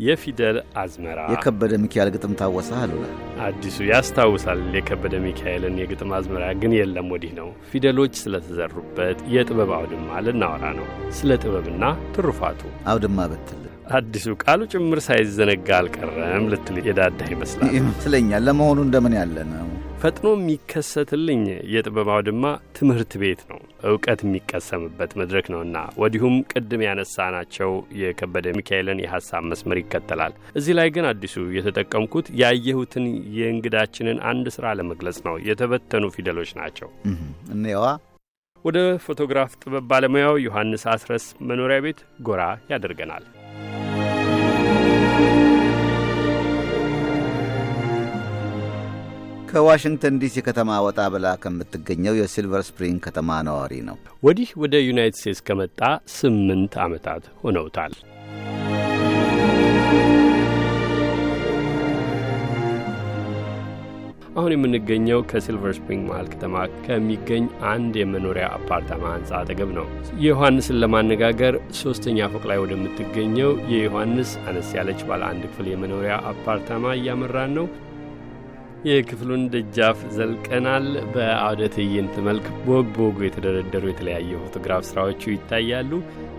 [0.00, 2.92] የፊደል አዝመራ የከበደ ሚካኤል ግጥም ታወሰ አሉ
[3.46, 10.64] አዲሱ ያስታውሳል። የከበደ ሚካኤልን የግጥም አዝመራ ግን የለም ወዲህ ነው። ፊደሎች ስለተዘሩበት የጥበብ አውድማ ልናወራ
[10.78, 10.86] ነው።
[11.18, 12.60] ስለ ጥበብና ትሩፋቱ
[12.92, 19.69] አውድማ ብትል አዲሱ ቃሉ ጭምር ሳይዘነጋ አልቀረም ልትል የዳዳ ይመስላል ይመስለኛል። ለመሆኑ እንደምን ያለ ነው?
[20.00, 21.40] ፈጥኖ የሚከሰትልኝ
[21.72, 22.44] የጥበብ አውድማ
[22.76, 23.58] ትምህርት ቤት ነው፣
[23.88, 31.08] እውቀት የሚቀሰምበት መድረክ ነውና ወዲሁም ቅድም ያነሳናቸው የከበደ ሚካኤልን የሀሳብ መስመር ይከተላል። እዚህ ላይ ግን
[31.10, 33.06] አዲሱ የተጠቀምኩት ያየሁትን
[33.38, 36.90] የእንግዳችንን አንድ ስራ ለመግለጽ ነው። የተበተኑ ፊደሎች ናቸው።
[37.54, 37.84] እነሆ
[38.64, 42.42] ወደ ፎቶግራፍ ጥበብ ባለሙያው ዮሐንስ አስረስ መኖሪያ ቤት ጎራ
[42.72, 43.26] ያደርገናል።
[49.50, 55.40] ከዋሽንግተን ዲሲ ከተማ ወጣ ብላ ከምትገኘው የሲልቨር ስፕሪንግ ከተማ ነዋሪ ነው። ወዲህ ወደ ዩናይትድ ስቴትስ
[55.48, 55.80] ከመጣ
[56.14, 57.94] ስምንት ዓመታት ሆነውታል።
[64.32, 69.86] አሁን የምንገኘው ከሲልቨር ስፕሪንግ መሀል ከተማ ከሚገኝ አንድ የመኖሪያ አፓርታማ ህንፃ አጠገብ ነው።
[70.22, 77.54] ዮሐንስን ለማነጋገር ሶስተኛ ፎቅ ላይ ወደምትገኘው የዮሐንስ አነስ ያለች ባለ አንድ ክፍል የመኖሪያ አፓርታማ እያመራን
[77.58, 77.66] ነው።
[78.84, 85.90] የክፍሉን ደጃፍ ዘልቀናል። በአውደ ትዕይንት መልክ በወግ በወጉ የተደረደሩ የተለያዩ ፎቶግራፍ ስራዎቹ ይታያሉ።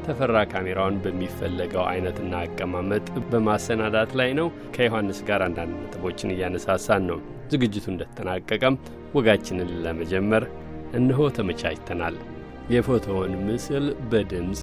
[0.06, 7.20] ተፈራ ካሜራውን በሚፈለገው አይነትና አቀማመጥ በማሰናዳት ላይ ነው። ከዮሐንስ ጋር አንዳንድ ነጥቦችን እያነሳሳን ነው።
[7.54, 8.80] ዝግጅቱ እንደተጠናቀቀም
[9.16, 10.46] ወጋችንን ለመጀመር
[10.94, 12.18] እነሆ ተመቻችተናል።
[12.74, 14.60] የፎቶውን ምስል በድምፅ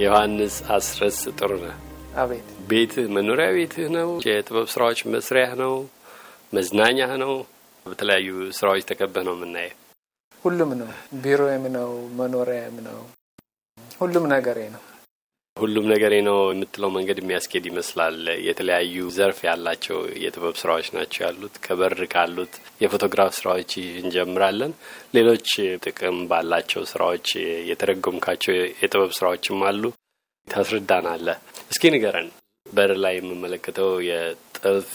[0.00, 1.76] ዮሐንስ አስረስ ጥሩነህ
[2.18, 4.08] አቤት ቤትህ መኖሪያ ቤትህ ነው?
[4.28, 5.74] የጥበብ ስራዎች መስሪያህ ነው?
[6.52, 7.32] መዝናኛህ ነው?
[7.86, 9.76] በተለያዩ ስራዎች ተከበህ ነው የምናየው።
[10.44, 10.90] ሁሉም ነው።
[11.22, 12.98] ቢሮዬም ነው፣ መኖሪያም ነው፣
[14.00, 14.82] ሁሉም ነገሬ ነው።
[15.56, 18.18] ሁሉም ነገሬ ነው የምትለው መንገድ የሚያስኬድ ይመስላል።
[18.48, 22.52] የተለያዩ ዘርፍ ያላቸው የጥበብ ስራዎች ናቸው ያሉት። ከበር ካሉት
[22.82, 24.74] የፎቶግራፍ ስራዎች እንጀምራለን።
[25.14, 25.48] ሌሎች
[25.86, 27.28] ጥቅም ባላቸው ስራዎች
[27.70, 29.82] የተረጎምካቸው የጥበብ ስራዎችም አሉ።
[30.48, 31.38] ታስረዳናለህ።
[31.70, 32.28] እስኪ ንገረን።
[32.66, 34.90] በር ላይ የምመለከተው የጥልፍ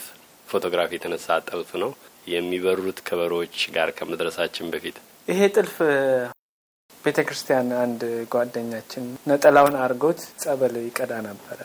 [0.47, 1.91] ፎቶግራፍ የተነሳ ጥልፍ ነው።
[2.27, 4.97] የሚበሩት ከበሮዎች ጋር ከመድረሳችን በፊት
[5.27, 5.75] ይሄ ጥልፍ
[7.03, 8.01] ቤተ ክርስቲያን አንድ
[8.33, 11.59] ጓደኛችን ነጠላውን አድርጎት ጸበል ይቀዳ ነበረ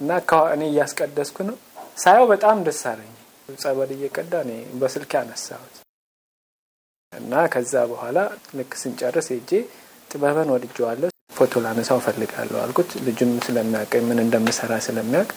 [0.00, 0.10] እና
[0.54, 1.56] እኔ እያስቀደስኩ ነው
[2.02, 3.12] ሳየው በጣም ደስ አለኝ።
[3.58, 5.74] ጸበል እየቀዳ እኔ በስልክ ያነሳሁት
[7.12, 8.18] እና ከዛ በኋላ
[8.58, 9.50] ልክ ስንጨርስ ሄጄ
[10.10, 15.30] ጥበብን ወድጀዋለሁ ፎቶ ላነሳው ፈልጋለሁ አልኩት። ልጁም ስለሚያውቀኝ ምን እንደምሰራ ስለሚያውቅ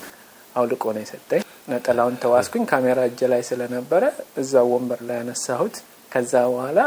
[0.55, 4.03] አውልቆ ነው የሰጠኝ። ነጠላውን ተዋስኩኝ። ካሜራ እጄ ላይ ስለነበረ
[4.41, 5.75] እዛው ወንበር ላይ ያነሳሁት።
[6.11, 6.79] ከዛ በኋላ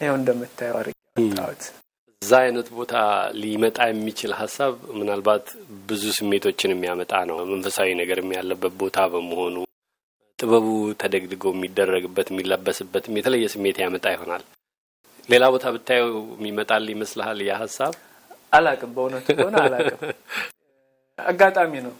[0.00, 0.94] ይኸው እንደምታየው አድርጌ
[2.22, 2.94] እዛ አይነት ቦታ
[3.40, 5.46] ሊመጣ የሚችል ሀሳብ ምናልባት
[5.88, 9.56] ብዙ ስሜቶችን የሚያመጣ ነው። መንፈሳዊ ነገርም ያለበት ቦታ በመሆኑ
[10.38, 10.66] ጥበቡ
[11.02, 14.42] ተደግድጎ የሚደረግበት የሚለበስበትም የተለየ ስሜት ያመጣ ይሆናል።
[15.28, 17.92] ሌላ ቦታ ብታየው የሚመጣል ይመስልሃል ያ ሀሳብ?
[18.52, 20.00] አላቅም፣ በእውነቱ ከሆነ አላቅም።
[21.18, 21.94] አጋጣሚ ነው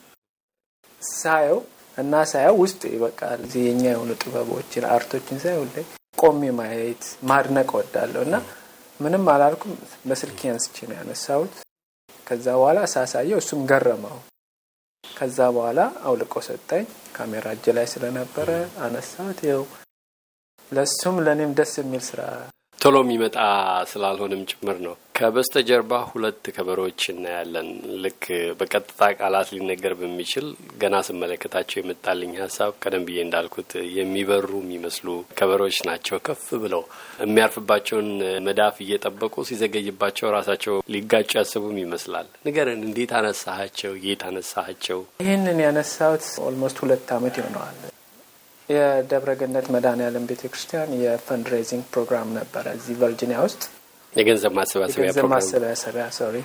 [1.02, 1.58] ሳየው
[1.96, 5.76] እና ሳየው ውስጥ ይበቃል። እዚህ የኛ የሆኑ ጥበቦችን አርቶችን ሳይ ሁሌ
[6.18, 8.36] ቆሜ ማየት ማድነቅ ወዳለሁ እና
[9.00, 9.72] ምንም አላልኩም።
[10.08, 11.54] በስልክ አንስቼ ነው ያነሳሁት።
[12.26, 14.16] ከዛ በኋላ ሳሳየው እሱም ገረመው።
[15.04, 16.84] ከዛ በኋላ አውልቆ ሰጠኝ።
[17.14, 18.48] ካሜራ እጅ ላይ ስለነበረ
[18.86, 19.64] አነሳሁት። ይኸው
[20.72, 22.20] ለእሱም ለእኔም ደስ የሚል ስራ
[22.78, 23.36] ቶሎ የሚመጣ
[23.90, 27.69] ስላልሆነም ጭምር ነው። ከበስተጀርባ ሁለት ከበሮዎች እናያለን።
[28.03, 28.25] ልክ
[28.59, 30.47] በቀጥታ ቃላት ሊነገር በሚችል
[30.82, 36.82] ገና ስመለከታቸው የመጣልኝ ሀሳብ ቀደም ብዬ እንዳልኩት የሚበሩ የሚመስሉ ከበሮዎች ናቸው። ከፍ ብለው
[37.25, 38.10] የሚያርፍባቸውን
[38.47, 43.93] መዳፍ እየጠበቁ ሲዘገይባቸው ራሳቸው ሊጋጩ ያስቡም ይመስላል። ንገረን፣ እንዴት አነሳሃቸው?
[44.06, 45.00] የት አነሳሃቸው?
[45.25, 47.78] ይህንን ያነሳሁት almost ሁለት አመት ይሆነዋል።
[48.69, 53.62] የደብረ ገነት መድኃኔዓለም ቤተ ክርስቲያን የ fundraising program ነበረ እዚህ ቨርጂኒያ ውስጥ
[54.16, 56.37] የገንዘብ ማሰባሰቢያ የገንዘብ ማሰባሰቢያ sorry፣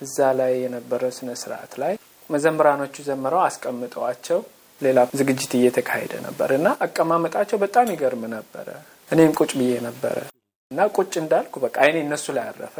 [0.00, 1.94] እዛ ላይ የነበረው ስነ ስርዓት ላይ
[2.30, 4.38] መዘምራኖቹ ዘምረው አስቀምጠዋቸው
[4.80, 8.68] ሌላ ዝግጅት እየተካሄደ ነበር እና አቀማመጣቸው በጣም ይገርም ነበረ።
[9.10, 10.16] እኔም ቁጭ ብዬ ነበረ
[10.70, 12.76] እና ቁጭ እንዳልኩ በቃ አይኔ እነሱ ላይ አረፈ።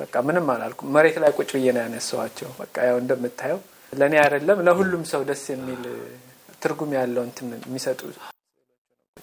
[0.00, 3.60] በቃ ምንም አላልኩም። መሬት ላይ ቁጭ ብዬ ነው ያነሳዋቸው። በቃ ያው እንደምታየው
[3.92, 5.82] ለእኔ አይደለም ለሁሉም ሰው ደስ የሚል
[6.62, 8.00] ትርጉም ያለው እንትን የሚሰጡ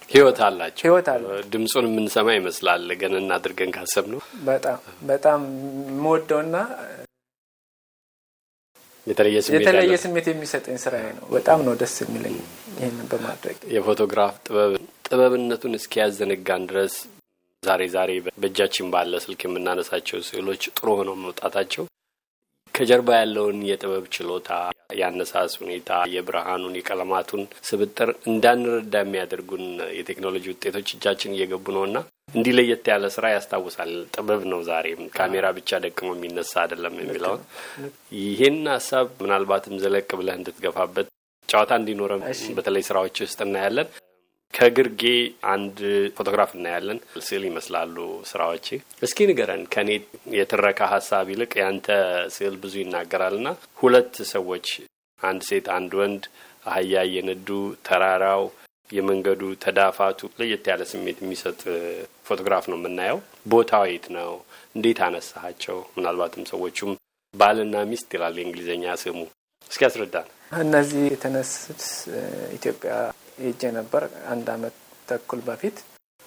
[0.10, 5.42] ህይወት አላቸው። ህይወት አለ። ድምፁን የምንሰማ ይመስላል ገን እናድርገን ካሰብ ነው በጣም በጣም
[5.90, 6.56] የምወደውና
[9.08, 9.38] የተለየ
[10.04, 12.36] ስሜት የሚሰጠኝ ስራዬ ነው። በጣም ነው ደስ የሚለኝ
[12.76, 14.74] ይህንን በማድረግ የፎቶግራፍ ጥበብ
[15.08, 16.96] ጥበብነቱን እስኪያዘነጋን ድረስ
[17.64, 21.84] ዛሬ ዛሬ በእጃችን ባለ ስልክ የምናነሳቸው ስዕሎች ጥሩ ሆነው መውጣታቸው
[22.74, 24.50] ከጀርባ ያለውን የጥበብ ችሎታ፣
[25.00, 29.66] የአነሳስ ሁኔታ፣ የብርሃኑን፣ የቀለማቱን ስብጥር እንዳንረዳ የሚያደርጉን
[29.98, 31.98] የቴክኖሎጂ ውጤቶች እጃችን እየገቡ ነውና
[32.34, 37.42] እንዲህ ለየት ያለ ስራ ያስታውሳል። ጥበብ ነው ዛሬም ካሜራ ብቻ ደቅሞ የሚነሳ አይደለም የሚለውን
[38.22, 41.10] ይህን ሀሳብ ምናልባትም ዘለቅ ብለህ እንድትገፋበት
[41.50, 42.22] ጨዋታ እንዲኖረም
[42.58, 43.88] በተለይ ስራዎች ውስጥ እናያለን።
[44.54, 45.04] ከግርጌ
[45.52, 45.78] አንድ
[46.16, 47.96] ፎቶግራፍ እናያለን። ስዕል ይመስላሉ
[48.32, 48.68] ስራዎች።
[49.02, 49.90] እስኪ ንገረን፣ ከኔ
[50.38, 51.88] የትረካ ሀሳብ ይልቅ ያንተ
[52.36, 53.48] ስዕል ብዙ ይናገራልና
[53.82, 54.68] ሁለት ሰዎች
[55.20, 56.24] አንድ ሴት አንድ ወንድ
[56.68, 57.48] አህያ እየነዱ
[57.86, 58.44] ተራራው
[58.90, 61.62] የመንገዱ ተዳፋቱ ለየት ያለ ስሜት የሚሰጥ
[62.28, 64.32] ፎቶግራፍ ነው የምናየው። ቦታው የት ነው?
[64.76, 65.78] እንዴት አነሳሃቸው?
[65.96, 66.92] ምናልባትም ሰዎቹም
[67.34, 69.20] ባልና ሚስት ይላል የእንግሊዝኛ ስሙ።
[69.72, 70.28] እስኪ ያስረዳን።
[70.60, 71.84] እነዚህ የተነሱት
[72.54, 72.94] ኢትዮጵያ
[73.42, 74.76] ሄጄ ነበር አንድ አመት
[75.08, 75.78] ተኩል በፊት።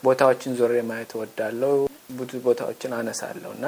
[0.02, 1.74] ቦታዎችን ዞሬ ማየት እወዳለሁ።
[2.16, 3.66] ብዙ ቦታዎችን አነሳለሁ እና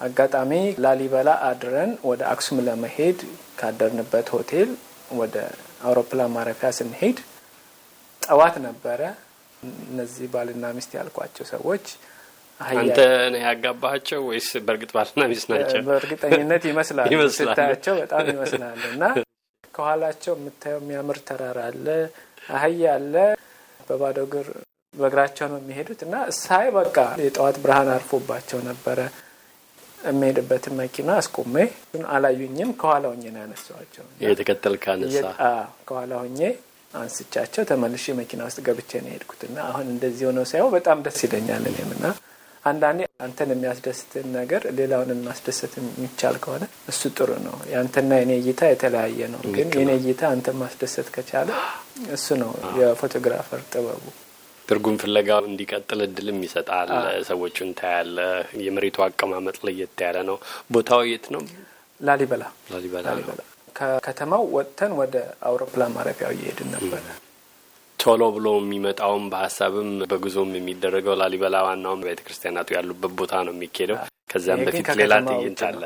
[0.00, 0.52] አጋጣሚ
[0.84, 3.18] ላሊበላ አድረን ወደ አክሱም ለመሄድ
[3.58, 4.70] ካደርንበት ሆቴል
[5.14, 5.36] ወደ
[5.84, 7.18] አውሮፕላን ማረፊያ ስንሄድ
[8.22, 9.00] ጠዋት ነበረ።
[9.88, 11.84] እነዚህ ባልና ሚስት ያልኳቸው ሰዎች
[12.60, 12.98] አንተ
[13.32, 15.78] ነህ ያጋባቸው ወይስ በእርግጥ ባልና ሚስት ናቸው?
[15.88, 19.02] በእርግጠኝነት ይመስላሉ፣ ስታያቸው በጣም ይመስላሉ። እና
[19.74, 21.86] ከኋላቸው የምታየው የሚያምር ተራራ አለ፣
[22.54, 23.14] አህያ አለ።
[23.88, 24.46] በባዶ እግር
[24.94, 28.98] በእግራቸው ነው የሚሄዱት እና ሳይ በቃ የጠዋት ብርሃን አርፎባቸው ነበረ።
[30.04, 31.54] የሚሄድበትን መኪና አስቆሜ
[32.10, 35.22] አላዩኝም። ከኋላ ሆኜ ነው ያነሳኋቸው። የተከተል ካነሳ
[35.88, 36.40] ከኋላ ሆኜ
[36.94, 41.64] አንስቻቸው ተመልሼ መኪና ውስጥ ገብቼ ነው የሄድኩት እና አሁን እንደዚህ ሆነው ሳይሆን በጣም ደስ ይለኛል
[41.70, 42.04] እኔም እና
[42.64, 49.28] አንዳንዴ አንተን የሚያስደስትን ነገር ሌላውን ማስደሰት የሚቻል ከሆነ እሱ ጥሩ ነው። የአንተና የኔ እይታ የተለያየ
[49.34, 51.50] ነው፣ ግን የኔ እይታ አንተን ማስደሰት ከቻለ
[52.16, 54.04] እሱ ነው የፎቶግራፈር ጥበቡ።
[54.68, 56.90] ትርጉም ፍለጋው እንዲቀጥል እድልም ይሰጣል።
[57.28, 58.18] ሰዎቹን ታያለ።
[58.64, 60.38] የመሬቱ አቀማመጥ ለየት ያለ ነው።
[60.70, 61.42] ቦታው የት ነው?
[62.00, 63.06] ላሊበላ ላሊበላ
[63.76, 65.14] ከከተማው ወጥተን ወደ
[65.48, 67.04] አውሮፕላን ማረፊያው እየሄድን ነበረ።
[68.04, 73.98] ቶሎ ብሎ የሚመጣውም በሀሳብም በጉዞም የሚደረገው ላሊበላ ዋናውም ቤተ ክርስቲያናቱ ያሉበት ቦታ ነው የሚካሄደው።
[74.30, 75.82] ከዚያም በፊት ሌላ ትዕይንት አለ።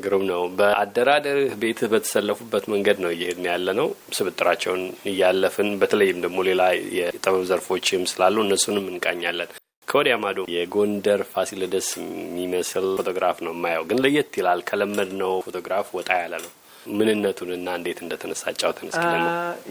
[0.00, 3.88] ግሩም ነው። በአደራደርህ ቤትህ በተሰለፉበት መንገድ ነው እየሄድን ያለ ነው።
[4.18, 6.62] ስብጥራቸውን እያለፍን በተለይም ደግሞ ሌላ
[6.98, 9.50] የጥበብ ዘርፎችም ስላሉ እነሱንም እንቃኛለን።
[9.88, 16.10] ከወዲያ ማዶ የጎንደር ፋሲለደስ የሚመስል ፎቶግራፍ ነው የማየው፣ ግን ለየት ይላል። ከለመድ ነው ፎቶግራፍ ወጣ
[16.22, 16.50] ያለ ነው።
[16.92, 19.04] ምንነቱንና እንዴት እንደተነሳ ጫውተን እስኪ።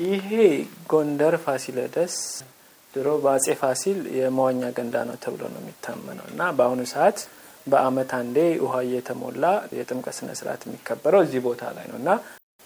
[0.08, 0.30] ይሄ
[0.92, 2.16] ጎንደር ፋሲለደስ
[2.94, 7.20] ድሮ በአጼ ፋሲል የመዋኛ ገንዳ ነው ተብሎ ነው የሚታመነው እና በአሁኑ ሰዓት
[7.68, 9.46] በአመት አንዴ ውሃ እየተሞላ
[9.78, 12.10] የጥምቀት ስነ ስርዓት የሚከበረው እዚህ ቦታ ላይ ነው እና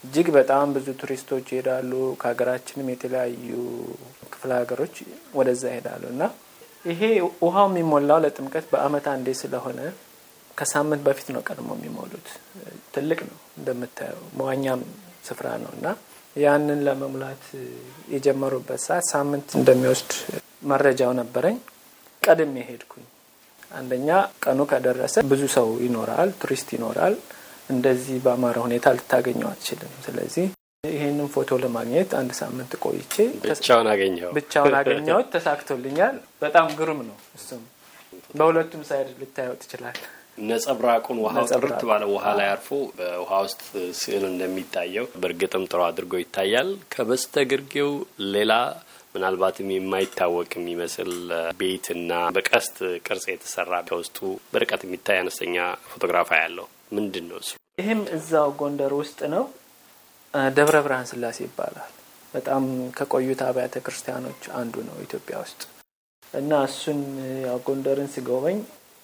[0.03, 1.91] እጅግ በጣም ብዙ ቱሪስቶች ይሄዳሉ።
[2.21, 3.51] ከሀገራችንም የተለያዩ
[4.33, 4.95] ክፍለ ሀገሮች
[5.35, 6.23] ወደዛ ይሄዳሉ እና
[6.85, 7.01] ይሄ
[7.43, 9.79] ውሃው የሚሞላው ለጥምቀት በአመት አንዴ ስለሆነ
[10.57, 12.27] ከሳምንት በፊት ነው ቀድሞ የሚሞሉት።
[12.95, 14.81] ትልቅ ነው እንደምታየው፣ መዋኛም
[15.27, 15.85] ስፍራ ነው እና
[16.35, 17.43] ያንን ለመሙላት
[18.13, 20.11] የጀመሩበት ሰዓት ሳምንት እንደሚወስድ
[20.63, 21.57] መረጃው ነበረኝ።
[22.23, 23.05] ቀድሜ ሄድኩኝ።
[23.71, 24.09] አንደኛ
[24.43, 27.15] ቀኑ ከደረሰ ብዙ ሰው ይኖራል፣ ቱሪስት ይኖራል።
[27.69, 30.45] እንደዚህ በአማረ ሁኔታ ልታገኘው አትችልም። ስለዚህ
[30.87, 33.13] ይህንን ፎቶ ለማግኘት አንድ ሳምንት ቆይቼ
[33.45, 37.61] ብቻውን አገኘው ብቻውን አገኘሁት። ተሳክቶልኛል። በጣም ግሩም ነው። እሱም
[38.35, 39.97] በሁለቱም side ልታየው ትችላል።
[40.37, 43.61] ነጸብራቁን ውሃው ጥርት ባለ ውሃ ላይ አርፎ በውሃ ውስጥ
[43.99, 47.91] ስዕል እንደሚታየው በእርግጥም ጥሩ አድርጎ ይታያል። ከበስተግርጌው
[48.35, 48.53] ሌላ
[49.15, 51.11] ምናልባትም የማይታወቅ የሚመስል
[51.59, 54.17] ቤትና በቀስት ቅርጽ የተሰራ ከውስጡ
[54.53, 55.55] በርቀት የሚታይ አነስተኛ
[55.89, 57.51] ፎቶግራፍ ያለው ምንድን ነው እሱ?
[57.77, 59.45] ይህም እዛው ጎንደር ውስጥ ነው።
[60.53, 61.91] ደብረ ብርሃን ስላሴ ይባላል።
[62.33, 62.63] በጣም
[62.97, 65.61] ከቆዩት አብያተ ክርስቲያኖች አንዱ ነው ኢትዮጵያ ውስጥ
[66.33, 66.99] እና እሱን
[67.45, 68.57] ያው ጎንደርን ሲጎበኝ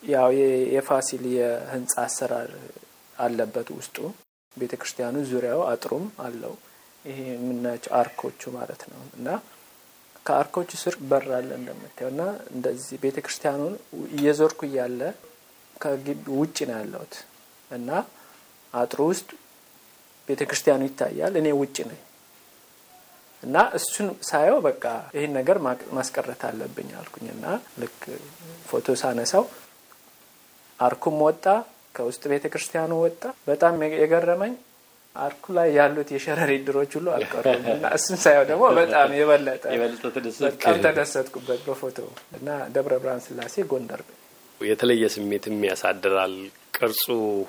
[0.04, 0.30] ያው
[0.76, 2.52] የፋሲል የህንጻ አሰራር
[3.16, 3.96] አለበት ውስጡ።
[4.58, 6.54] ቤተ ክርስቲያኑ ዙሪያው አጥሩም አለው።
[7.06, 9.28] ይሄ የምናያቸው አርኮቹ ማለት ነው። እና
[10.26, 13.76] ከአርኮቹ ስር በር አለ እንደምታየው። እና እንደዚህ ቤተ ክርስቲያኑን
[14.12, 15.02] እየዞርኩ እያለ
[15.76, 16.08] ከግቢ
[16.40, 17.14] ውጭ ነው ያለሁት።
[17.72, 17.90] እና
[18.74, 19.30] አጥሩ ውስጥ
[20.28, 22.02] ቤተ ክርስቲያኑ ይታያል። እኔ ውጭ ነኝ።
[23.44, 24.84] እና እሱን ሳየው በቃ
[25.16, 25.58] ይህን ነገር
[25.98, 27.46] ማስቀረት አለብኝ አልኩኝ። እና
[27.82, 28.00] ልክ
[28.68, 29.44] ፎቶ ሳነሳው
[30.80, 31.46] አርኩም ወጣ፣
[31.96, 34.54] ከውስጥ ቤተ ክርስቲያኑ ወጣ። በጣም የገረመኝ
[35.16, 39.64] አርኩ ላይ ያሉት የሸረሪት ድሮች ሁሉ አልቀሩም እና እሱን ሳየው ደግሞ በጣም የበለጠ
[40.46, 41.98] በጣም ተደሰትኩበት በፎቶ
[42.38, 44.04] እና ደብረ ብርሃን ስላሴ ጎንደር
[44.62, 46.34] የተለየ ስሜትም ያሳድራል።
[46.78, 47.06] ቅርጹ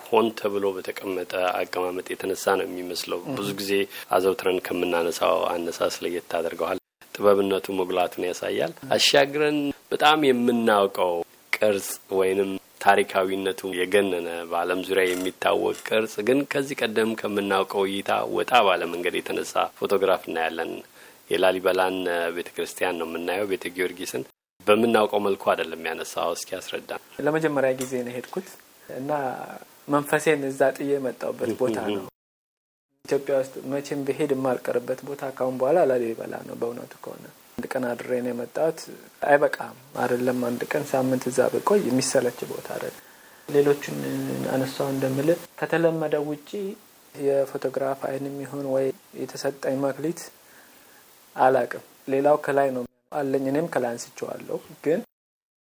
[0.07, 3.73] ሆን ተብሎ በተቀመጠ አቀማመጥ የተነሳ ነው የሚመስለው። ብዙ ጊዜ
[4.17, 6.79] አዘውትረን ከምናነሳው አነሳስ ለየት አድርገዋል።
[7.15, 9.59] ጥበብነቱ መጉላቱን ያሳያል። አሻግረን
[9.93, 11.15] በጣም የምናውቀው
[11.57, 18.83] ቅርጽ ወይንም ታሪካዊነቱ የገነነ በዓለም ዙሪያ የሚታወቅ ቅርጽ ግን ከዚህ ቀደም ከምናውቀው እይታ ወጣ ባለ
[18.93, 20.73] መንገድ የተነሳ ፎቶግራፍ እናያለን።
[21.31, 21.97] የላሊበላን
[22.37, 24.23] ቤተ ክርስቲያን ነው የምናየው። ቤተ ጊዮርጊስን
[24.67, 26.91] በምናውቀው መልኩ አይደለም ያነሳው። እስኪ ያስረዳ።
[27.27, 28.49] ለመጀመሪያ ጊዜ ነው ሄድኩት
[28.97, 29.11] እና
[29.89, 32.05] መንፈሴን እዛ ጥዬ የመጣውበት ቦታ ነው።
[33.05, 37.25] ኢትዮጵያ ውስጥ መቼም ብሄድ የማልቀርበት ቦታ ካሁን በኋላ ላሊበላ ነው። በእውነቱ ከሆነ
[37.61, 38.79] አንድ ቀን አድሬ ነው የመጣሁት።
[39.23, 43.03] አይበቃም አይደለም አንድ ቀን ሳምንት እዛ ብቆይ የሚሰለች ቦታ አይደለም።
[43.49, 43.99] ሌሎቹን
[44.53, 45.29] አነሳው እንደምል
[45.61, 46.49] ከተለመደው ውጪ
[47.15, 48.87] የፎቶግራፍ አይን የሚሆን ወይ
[49.21, 50.23] የተሰጠኝ መክሊት
[51.37, 55.03] አላቅም። ሌላው ከላይ ነው አለኝ፣ እኔም ከላይ አንስቼዋለሁ። ግን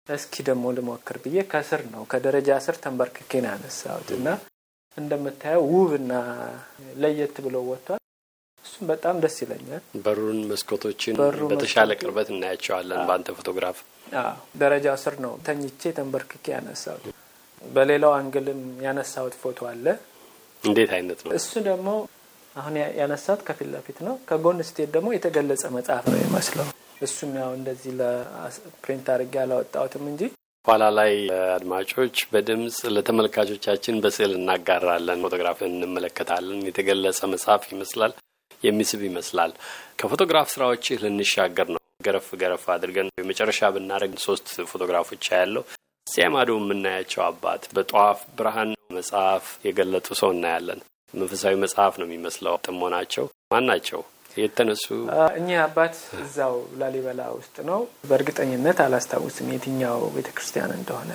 [0.08, 4.28] እስኪ ደግሞ ልሞክር ብዬ ከስር ነው ከደረጃ ስር ተንበርክኬ ነው ያነሳሁት እና
[4.98, 6.12] እንደምታየው ውብና
[6.96, 7.99] ለየት ብሎ ወጥቷል።
[8.70, 11.14] እሱም በጣም ደስ ይለኛል። በሩን መስኮቶችን
[11.50, 13.78] በተሻለ ቅርበት እናያቸዋለን በአንተ ፎቶግራፍ።
[14.20, 17.06] አዎ፣ ደረጃው ስር ነው ተኝቼ ተንበርክኬ ያነሳሁት።
[17.62, 19.86] በሌላው አንግልም ያነሳሁት ፎቶ አለ።
[20.62, 21.32] እንዴት አይነት ነው?
[21.38, 21.88] እሱ ደግሞ
[22.56, 26.68] አሁን ያነሳሁት ከፊት ለፊት ነው። ከጎን ስታየው ደግሞ የተገለጸ መጽሐፍ ነው የሚመስለው።
[27.02, 30.22] እሱም ያው እንደዚህ ለ print አድርጌ አላወጣሁትም እንጂ
[30.64, 31.12] ኋላ ላይ
[31.54, 38.12] አድማጮች በድምጽ ለተመልካቾቻችን በስዕል እናጋራለን። ፎቶግራፍን እንመለከታለን። የተገለጸ መጽሐፍ ይመስላል፣
[38.62, 39.52] የሚስብ ይመስላል።
[39.98, 45.64] ከፎቶግራፍ ስራዎችህ ልንሻገር ነው። ገረፍ ገረፍ አድርገን የመጨረሻ ብናደርግ ሶስት ፎቶግራፎች ያለው
[46.06, 50.80] እዚያ ማዶ የምናያቸው አባት በጧፍ ብርሃን መጽሐፍ የገለጡ ሰው እናያለን።
[51.14, 54.00] መንፈሳዊ መጽሐፍ ነው የሚመስለው። ጥሞናቸው ማን ናቸው?
[54.36, 54.84] የተነሱ
[55.38, 61.10] እኚህ አባት እዛው ላሊበላ ውስጥ ነው። በእርግጠኝነት አላስታውስም የትኛው ቤተ ክርስቲያን እንደሆነ።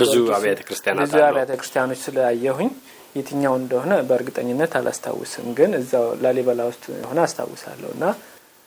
[0.00, 2.70] ብዙ አብያተ ክርስቲያናት ብዙ አብያተ ክርስቲያኖች ስላየሁኝ
[3.16, 8.04] የትኛው እንደሆነ በእርግጠኝነት አላስታውስም፣ ግን እዛው ላሊበላ ውስጥ ሆነ አስታውሳለሁ። እና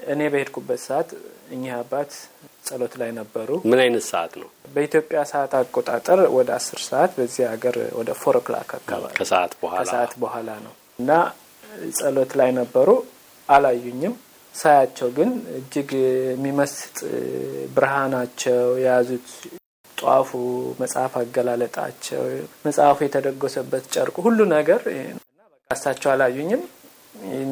[0.07, 1.09] እኔ በሄድኩበት ሰዓት
[1.51, 2.11] እኚህ አባት
[2.67, 4.49] ጸሎት ላይ ነበሩ። ምን አይነት ሰዓት ነው?
[4.75, 10.13] በኢትዮጵያ ሰዓት አቆጣጠር ወደ አስር ሰዓት በዚህ ሀገር ወደ four o'clock አካባቢ ከሰዓት በኋላ ከሰዓት
[10.23, 11.11] በኋላ ነው እና
[11.97, 12.89] ጸሎት ላይ ነበሩ።
[13.49, 14.13] አላዩኝም።
[14.55, 15.89] ሳያቸው ግን እጅግ
[16.29, 16.97] የሚመስጥ
[17.75, 19.27] ብርሃናቸው የያዙት
[20.01, 20.29] ጧፉ፣
[20.81, 22.21] መጽሐፍ አገላለጣቸው፣
[22.65, 25.19] መጽሐፉ የተደጎሰበት ጨርቁ፣ ሁሉ ነገር እና
[25.53, 26.63] በቃ እሳቸው አላዩኝም።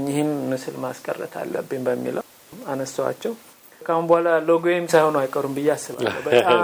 [0.07, 2.23] ይህን ምስል ማስቀረት አለብኝ በሚለው
[2.67, 3.33] አነሳዋቸው።
[3.81, 6.63] ካሁን በኋላ ሎጎዬም ሳይሆኑ አይቀሩም ብዬ አስባለሁ። በጣም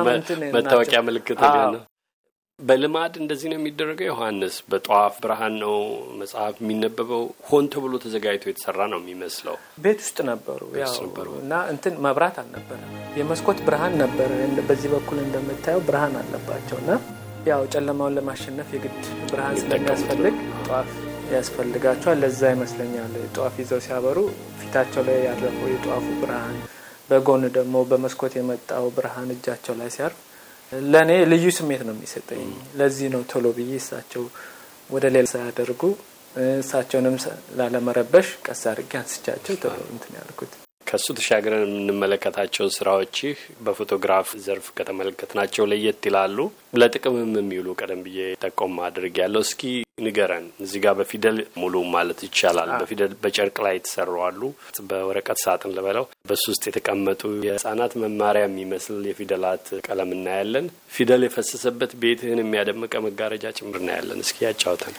[0.55, 1.39] መታወቂያ ምልክት
[1.75, 1.81] ነው።
[2.59, 5.73] በልማድ እንደዚህ ነው የሚደረገው። ዮሐንስ በጧፍ ብርሃን ነው
[6.19, 10.61] መጽሐፍ የሚነበበው። ሆን ተብሎ ተዘጋጅቶ የተሰራ ነው የሚመስለው። ቤት ውስጥ ነበሩ
[10.99, 14.29] ነበሩ። እና እንትን መብራት አልነበረም። የመስኮት ብርሃን ነበረ።
[14.69, 16.91] በዚህ በኩል እንደምታየው ብርሃን አለባቸው እና
[17.49, 20.89] ያው ጨለማውን ለማሸነፍ የግድ ብርሃን ስለሚያስፈልግ ጧፍ
[21.33, 24.17] ያስፈልጋቸዋል። ለዛ ይመስለኛል ጧፍ ይዘው ሲያበሩ
[24.59, 26.57] ፊታቸው ላይ ያረፈው የጧፉ ብርሃን፣
[27.09, 30.17] በጎን ደግሞ በመስኮት የመጣው ብርሃን እጃቸው ላይ ሲያርፍ
[30.87, 32.47] ለእኔ ልዩ ስሜት ነው የሚሰጠኝ።
[32.79, 34.23] ለዚህ ነው ቶሎ ብዬ እሳቸው
[34.89, 35.81] ወደ ሌላ ሳያደርጉ
[36.59, 37.15] እሳቸውንም
[37.59, 40.53] ላለመረበሽ ቀስ አድርጌ አንስቻቸው ቶሎ እንትን ያልኩት።
[40.87, 46.37] ከእሱ ተሻግረን የምንመለከታቸው ስራዎችህ በፎቶግራፍ ዘርፍ ከተመለከትናቸው ለየት ይላሉ።
[46.79, 49.63] ለጥቅምም የሚውሉ ቀደም ብዬ ጠቆም አድርግ ያለው እስኪ
[50.05, 54.41] ንገረን። እዚህ ጋር በፊደል ሙሉ ማለት ይቻላል በፊደል በጨርቅ ላይ የተሰሩ አሉ።
[54.89, 62.43] በወረቀት ሳጥን ልበለው በሱ ውስጥ የተቀመጡ የህጻናት መማሪያ የሚመስል የፊደላት ቀለም እናያለን። ፊደል የፈሰሰበት ቤትህን
[62.43, 64.97] የሚያደምቀ መጋረጃ ጭምር እናያለን። እስኪ ያጫውተን።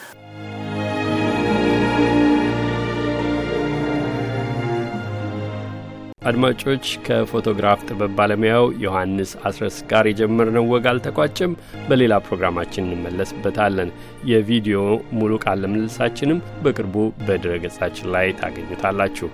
[6.27, 11.53] አድማጮች ከፎቶግራፍ ጥበብ ባለሙያው ዮሐንስ አስረስ ጋር የጀመርነው ወግ አልተቋጭም።
[11.89, 13.91] በሌላ ፕሮግራማችን እንመለስበታለን።
[14.31, 14.79] የቪዲዮ
[15.19, 19.29] ሙሉ ቃለ ምልልሳችንም በቅርቡ በድረ ገጻችን ላይ ታገኙታላችሁ።